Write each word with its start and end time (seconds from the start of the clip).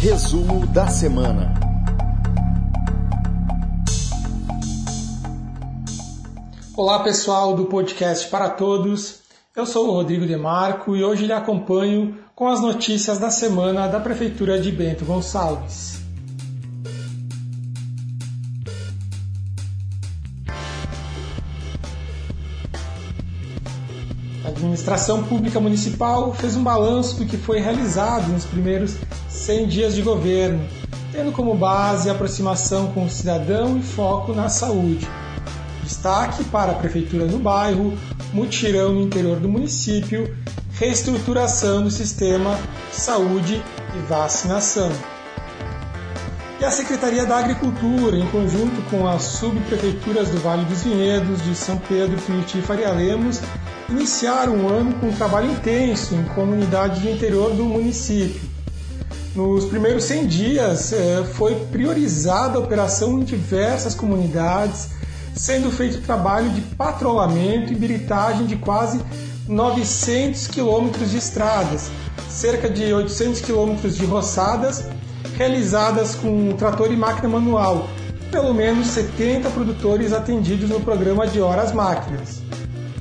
Resumo 0.00 0.66
da 0.68 0.88
semana. 0.88 1.52
Olá 6.74 7.00
pessoal 7.00 7.54
do 7.54 7.66
podcast 7.66 8.26
para 8.28 8.48
todos. 8.48 9.18
Eu 9.54 9.66
sou 9.66 9.88
o 9.88 9.92
Rodrigo 9.92 10.24
Demarco 10.24 10.96
e 10.96 11.04
hoje 11.04 11.26
lhe 11.26 11.34
acompanho 11.34 12.16
com 12.34 12.48
as 12.48 12.62
notícias 12.62 13.18
da 13.18 13.30
semana 13.30 13.88
da 13.88 14.00
Prefeitura 14.00 14.58
de 14.58 14.72
Bento 14.72 15.04
Gonçalves. 15.04 16.00
A 24.44 24.48
administração 24.48 25.22
pública 25.24 25.60
municipal 25.60 26.32
fez 26.32 26.56
um 26.56 26.62
balanço 26.62 27.16
do 27.16 27.26
que 27.26 27.36
foi 27.36 27.60
realizado 27.60 28.32
nos 28.32 28.46
primeiros 28.46 28.96
100 29.28 29.68
dias 29.68 29.94
de 29.94 30.02
governo, 30.02 30.64
tendo 31.12 31.30
como 31.30 31.54
base 31.54 32.08
a 32.08 32.12
aproximação 32.12 32.90
com 32.92 33.04
o 33.04 33.10
cidadão 33.10 33.76
e 33.76 33.82
foco 33.82 34.32
na 34.32 34.48
saúde. 34.48 35.06
Destaque 35.82 36.44
para 36.44 36.72
a 36.72 36.76
prefeitura 36.76 37.26
no 37.26 37.38
bairro, 37.38 37.92
mutirão 38.32 38.94
no 38.94 39.02
interior 39.02 39.38
do 39.38 39.48
município, 39.48 40.34
reestruturação 40.72 41.82
do 41.82 41.90
sistema 41.90 42.58
de 42.90 42.96
saúde 42.96 43.62
e 43.94 43.98
vacinação. 44.08 44.90
E 46.60 46.64
a 46.64 46.70
Secretaria 46.70 47.24
da 47.24 47.38
Agricultura, 47.38 48.18
em 48.18 48.26
conjunto 48.26 48.82
com 48.90 49.08
as 49.08 49.22
subprefeituras 49.22 50.28
do 50.28 50.38
Vale 50.40 50.66
dos 50.66 50.82
Vinhedos, 50.82 51.42
de 51.42 51.54
São 51.54 51.78
Pedro, 51.78 52.20
Tuiuti 52.20 52.58
e 52.58 52.62
Faria 52.62 52.90
Lemos, 52.90 53.40
iniciaram 53.88 54.56
um 54.56 54.68
ano 54.68 54.92
com 55.00 55.06
um 55.06 55.12
trabalho 55.12 55.50
intenso 55.50 56.14
em 56.14 56.22
comunidades 56.34 57.00
do 57.00 57.08
interior 57.08 57.54
do 57.54 57.64
município. 57.64 58.42
Nos 59.34 59.64
primeiros 59.64 60.04
100 60.04 60.26
dias, 60.26 60.92
eh, 60.92 61.24
foi 61.32 61.54
priorizada 61.72 62.58
a 62.58 62.60
operação 62.60 63.18
em 63.18 63.24
diversas 63.24 63.94
comunidades, 63.94 64.88
sendo 65.34 65.70
feito 65.70 66.02
trabalho 66.02 66.50
de 66.50 66.60
patrulhamento 66.60 67.72
e 67.72 67.74
biritagem 67.74 68.44
de 68.44 68.56
quase 68.56 69.00
900 69.48 70.46
quilômetros 70.48 71.10
de 71.10 71.16
estradas, 71.16 71.90
cerca 72.28 72.68
de 72.68 72.92
800 72.92 73.40
quilômetros 73.40 73.96
de 73.96 74.04
roçadas, 74.04 74.84
realizadas 75.36 76.14
com 76.14 76.54
trator 76.56 76.92
e 76.92 76.96
máquina 76.96 77.28
manual, 77.28 77.88
pelo 78.30 78.54
menos 78.54 78.88
70 78.88 79.50
produtores 79.50 80.12
atendidos 80.12 80.68
no 80.68 80.80
programa 80.80 81.26
de 81.26 81.40
horas 81.40 81.72
máquinas. 81.72 82.42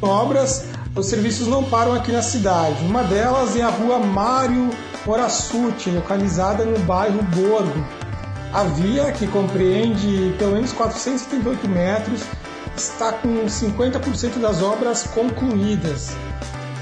Obras, 0.00 0.66
os 0.94 1.06
serviços 1.06 1.46
não 1.46 1.64
param 1.64 1.94
aqui 1.94 2.12
na 2.12 2.22
cidade. 2.22 2.84
Uma 2.84 3.02
delas 3.02 3.56
é 3.56 3.62
a 3.62 3.68
rua 3.68 3.98
Mário 3.98 4.70
Morassuti, 5.06 5.90
localizada 5.90 6.64
no 6.64 6.78
bairro 6.80 7.22
Borgo. 7.22 7.86
A 8.52 8.64
via, 8.64 9.12
que 9.12 9.26
compreende 9.26 10.34
pelo 10.38 10.52
menos 10.52 10.72
478 10.72 11.68
metros, 11.68 12.22
está 12.76 13.12
com 13.12 13.44
50% 13.44 14.38
das 14.40 14.62
obras 14.62 15.04
concluídas. 15.04 16.16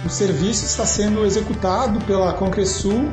O 0.04 0.08
serviço 0.08 0.64
está 0.64 0.84
sendo 0.84 1.24
executado 1.24 1.98
pela 2.04 2.32
Concresul, 2.34 3.10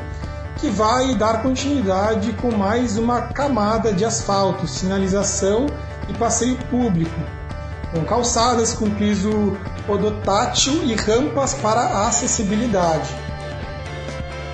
que 0.62 0.70
vai 0.70 1.16
dar 1.16 1.42
continuidade 1.42 2.34
com 2.34 2.52
mais 2.52 2.96
uma 2.96 3.24
camada 3.24 3.92
de 3.92 4.06
asfalto, 4.06 4.68
sinalização 4.68 5.66
e 6.08 6.14
passeio 6.14 6.56
público, 6.70 7.20
com 7.92 8.06
calçadas 8.06 8.72
com 8.72 8.88
piso 8.92 9.58
podotátil 9.88 10.84
e 10.84 10.94
rampas 10.94 11.56
para 11.56 12.06
acessibilidade. 12.08 13.10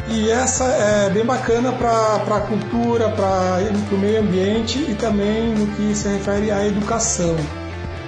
E 0.08 0.32
essa 0.32 0.64
é 0.64 1.10
bem 1.10 1.26
bacana 1.26 1.74
para 1.74 2.38
a 2.38 2.40
cultura, 2.40 3.10
para 3.10 3.60
o 3.92 3.98
meio 3.98 4.22
ambiente 4.22 4.80
e 4.80 4.96
também 4.96 5.54
no 5.54 5.68
que 5.76 5.94
se 5.94 6.08
refere 6.08 6.50
à 6.50 6.66
educação. 6.66 7.36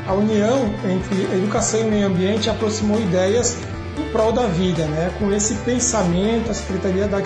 A 0.08 0.14
união 0.14 0.74
entre 0.86 1.24
educação 1.36 1.82
e 1.82 1.84
meio 1.84 2.08
ambiente 2.08 2.50
aproximou 2.50 2.98
ideias 2.98 3.58
em 4.00 4.12
prol 4.12 4.32
da 4.32 4.48
vida. 4.48 4.86
Né? 4.86 5.14
Com 5.20 5.32
esse 5.34 5.56
pensamento, 5.56 6.50
a 6.50 6.54
Secretaria 6.54 7.08
da 7.08 7.18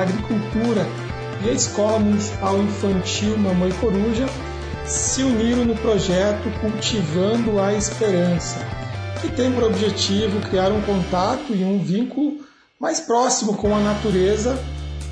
Agricultura 0.00 0.86
e 1.44 1.50
a 1.50 1.52
Escola 1.52 1.98
Municipal 1.98 2.58
Infantil 2.58 3.36
Mamãe 3.38 3.70
Coruja 3.72 4.26
se 4.86 5.22
uniram 5.22 5.64
no 5.64 5.74
projeto 5.76 6.50
Cultivando 6.60 7.58
a 7.58 7.72
Esperança, 7.72 8.58
que 9.20 9.28
tem 9.28 9.50
por 9.52 9.64
objetivo 9.64 10.40
criar 10.48 10.70
um 10.70 10.82
contato 10.82 11.54
e 11.54 11.64
um 11.64 11.82
vínculo 11.82 12.38
mais 12.78 13.00
próximo 13.00 13.54
com 13.54 13.74
a 13.74 13.80
natureza 13.80 14.58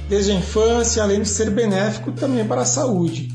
desde 0.09 0.33
a 0.33 0.34
infância, 0.34 1.03
além 1.03 1.23
de 1.23 1.29
ser 1.29 1.50
benéfico 1.50 2.12
também 2.12 2.47
para 2.47 2.62
a 2.62 2.67
saúde. 2.67 3.29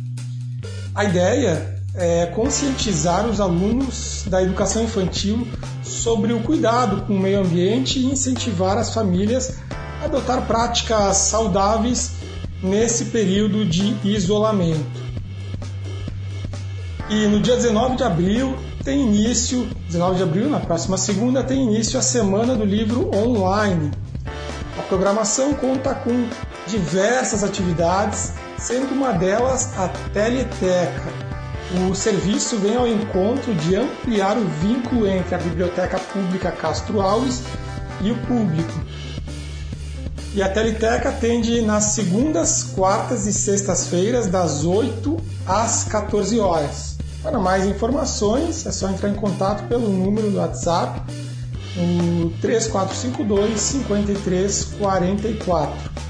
A 0.94 1.06
ideia 1.06 1.77
é 1.98 2.28
conscientizar 2.28 3.28
os 3.28 3.42
alunos 3.42 4.24
da 4.28 4.42
educação 4.42 4.84
infantil 4.84 5.48
sobre 5.84 6.32
o 6.32 6.42
cuidado 6.42 7.02
com 7.08 7.14
o 7.14 7.20
meio 7.20 7.40
ambiente 7.40 8.00
e 8.00 8.06
incentivar 8.06 8.78
as 8.78 8.94
famílias 8.94 9.56
a 10.02 10.06
adotar 10.06 10.46
práticas 10.46 11.18
saudáveis 11.18 12.12
nesse 12.62 13.06
período 13.06 13.66
de 13.66 13.96
isolamento. 14.08 15.08
E 17.10 17.26
no 17.28 17.40
dia 17.40 17.56
19 17.56 17.96
de 17.96 18.04
abril 18.04 18.56
tem 18.84 19.02
início, 19.02 19.68
19 19.88 20.18
de 20.18 20.24
abril, 20.24 20.50
na 20.50 20.60
próxima 20.60 20.98
segunda, 20.98 21.44
tem 21.44 21.64
início 21.64 21.98
a 21.98 22.02
Semana 22.02 22.56
do 22.56 22.64
Livro 22.64 23.10
Online, 23.14 23.92
a 24.78 24.82
programação 24.84 25.54
conta 25.56 25.96
com 25.96 26.28
diversas 26.68 27.44
atividades, 27.44 28.34
sendo 28.58 28.94
uma 28.94 29.12
delas 29.12 29.78
a 29.78 29.88
Teleteca. 30.14 31.37
O 31.70 31.94
serviço 31.94 32.56
vem 32.58 32.78
ao 32.78 32.88
encontro 32.88 33.54
de 33.54 33.76
ampliar 33.76 34.38
o 34.38 34.46
vínculo 34.46 35.06
entre 35.06 35.36
a 35.36 35.38
Biblioteca 35.38 36.00
Pública 36.00 36.50
Castro 36.50 37.02
Alves 37.02 37.44
e 38.02 38.10
o 38.10 38.16
público. 38.26 38.72
E 40.34 40.42
a 40.42 40.48
Teleteca 40.48 41.10
atende 41.10 41.60
nas 41.62 41.84
segundas, 41.86 42.64
quartas 42.64 43.28
e 43.28 43.34
sextas-feiras, 43.34 44.28
das 44.28 44.64
8 44.64 45.18
às 45.46 45.84
14 45.84 46.40
horas. 46.40 46.96
Para 47.22 47.38
mais 47.38 47.66
informações, 47.66 48.66
é 48.66 48.72
só 48.72 48.90
entrar 48.90 49.10
em 49.10 49.16
contato 49.16 49.68
pelo 49.68 49.90
número 49.90 50.32
do 50.32 50.38
WhatsApp 50.38 51.02
o 51.76 52.32
3452 52.42 53.60
5344. 53.60 56.07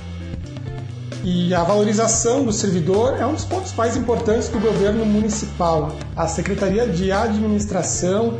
E 1.29 1.53
a 1.53 1.61
valorização 1.61 2.45
do 2.45 2.53
servidor 2.53 3.17
é 3.19 3.25
um 3.25 3.33
dos 3.33 3.43
pontos 3.43 3.73
mais 3.73 3.97
importantes 3.97 4.47
do 4.47 4.61
governo 4.61 5.05
municipal. 5.05 5.91
A 6.15 6.25
Secretaria 6.25 6.87
de 6.87 7.11
Administração 7.11 8.37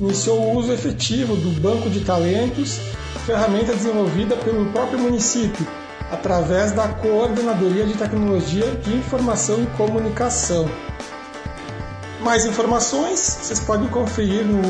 iniciou 0.00 0.40
o 0.40 0.56
uso 0.56 0.72
efetivo 0.72 1.36
do 1.36 1.50
Banco 1.60 1.90
de 1.90 2.00
Talentos, 2.00 2.80
ferramenta 3.26 3.74
desenvolvida 3.74 4.36
pelo 4.36 4.72
próprio 4.72 4.98
município, 4.98 5.66
através 6.10 6.72
da 6.72 6.88
Coordenadoria 6.88 7.84
de 7.84 7.92
Tecnologia 7.92 8.74
de 8.76 8.94
Informação 8.94 9.62
e 9.62 9.66
Comunicação. 9.76 10.66
Mais 12.22 12.46
informações 12.46 13.20
vocês 13.20 13.60
podem 13.60 13.86
conferir 13.88 14.46
no, 14.46 14.62